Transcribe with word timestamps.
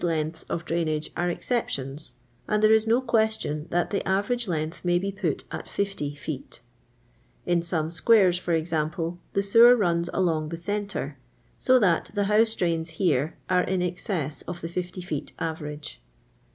m 0.03 0.07
lengths 0.07 0.41
of 0.49 0.65
drainage 0.65 1.11
are 1.15 1.27
ezceptioni, 1.29 2.13
and 2.47 2.63
there 2.63 2.73
ia 2.73 2.79
DO 2.79 3.01
question 3.01 3.67
that 3.69 3.91
the 3.91 4.03
average 4.09 4.47
lengUi 4.47 4.83
may 4.83 4.97
be 4.97 5.11
put 5.11 5.43
at 5.51 5.69
50 5.69 6.15
feet 6.15 6.61
In 7.45 7.59
•ome 7.61 7.91
squarci, 7.91 8.39
for 8.39 8.53
example, 8.53 9.19
the 9.33 9.43
sewer 9.43 9.77
nms 9.77 10.09
along 10.11 10.49
the 10.49 10.57
centre, 10.57 11.19
so 11.59 11.77
that 11.77 12.09
the 12.15 12.23
honse 12.25 12.55
drains 12.57 12.89
here 12.97 13.37
ore 13.47 13.61
in 13.61 13.83
excess 13.83 14.41
of 14.47 14.61
the 14.61 14.69
50 14.69 15.01
feet 15.01 15.33
average. 15.37 16.01